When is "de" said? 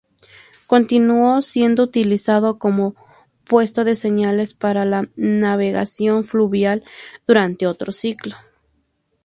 3.83-3.93